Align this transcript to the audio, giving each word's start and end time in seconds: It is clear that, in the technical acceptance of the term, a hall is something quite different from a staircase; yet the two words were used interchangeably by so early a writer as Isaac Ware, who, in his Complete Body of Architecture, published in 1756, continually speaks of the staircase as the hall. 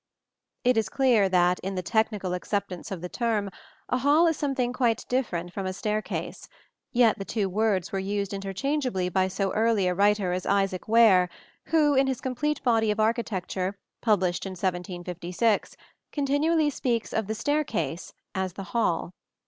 It 0.63 0.77
is 0.77 0.89
clear 0.89 1.29
that, 1.29 1.59
in 1.59 1.75
the 1.75 1.83
technical 1.83 2.33
acceptance 2.33 2.89
of 2.89 3.01
the 3.01 3.07
term, 3.07 3.51
a 3.87 3.99
hall 3.99 4.25
is 4.25 4.35
something 4.35 4.73
quite 4.73 5.05
different 5.07 5.53
from 5.53 5.67
a 5.67 5.73
staircase; 5.73 6.49
yet 6.91 7.19
the 7.19 7.23
two 7.23 7.47
words 7.47 7.91
were 7.91 7.99
used 7.99 8.33
interchangeably 8.33 9.09
by 9.09 9.27
so 9.27 9.53
early 9.53 9.85
a 9.87 9.93
writer 9.93 10.31
as 10.33 10.47
Isaac 10.47 10.87
Ware, 10.87 11.29
who, 11.65 11.93
in 11.93 12.07
his 12.07 12.19
Complete 12.19 12.63
Body 12.63 12.89
of 12.89 12.99
Architecture, 12.99 13.77
published 14.01 14.47
in 14.47 14.53
1756, 14.53 15.77
continually 16.11 16.71
speaks 16.71 17.13
of 17.13 17.27
the 17.27 17.35
staircase 17.35 18.11
as 18.33 18.53
the 18.53 18.63
hall. 18.73 19.13